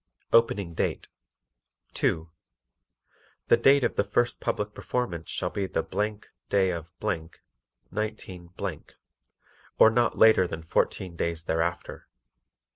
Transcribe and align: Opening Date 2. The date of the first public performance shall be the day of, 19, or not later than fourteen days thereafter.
Opening 0.33 0.73
Date 0.73 1.09
2. 1.93 2.31
The 3.49 3.57
date 3.57 3.83
of 3.83 3.97
the 3.97 4.03
first 4.03 4.41
public 4.41 4.73
performance 4.73 5.29
shall 5.29 5.51
be 5.51 5.67
the 5.67 5.83
day 6.49 6.71
of, 6.71 6.87
19, 7.91 8.49
or 9.77 9.89
not 9.91 10.17
later 10.17 10.47
than 10.47 10.63
fourteen 10.63 11.15
days 11.15 11.43
thereafter. 11.43 12.07